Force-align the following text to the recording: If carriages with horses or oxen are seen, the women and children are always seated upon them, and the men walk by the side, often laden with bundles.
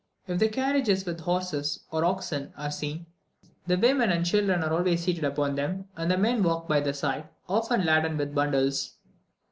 If 0.25 0.51
carriages 0.51 1.05
with 1.05 1.19
horses 1.19 1.81
or 1.91 2.05
oxen 2.05 2.53
are 2.57 2.71
seen, 2.71 3.05
the 3.67 3.77
women 3.77 4.09
and 4.09 4.25
children 4.25 4.63
are 4.63 4.73
always 4.73 5.03
seated 5.03 5.23
upon 5.23 5.53
them, 5.53 5.89
and 5.95 6.09
the 6.09 6.17
men 6.17 6.41
walk 6.41 6.67
by 6.67 6.79
the 6.79 6.91
side, 6.95 7.29
often 7.47 7.85
laden 7.85 8.17
with 8.17 8.33
bundles. 8.33 8.95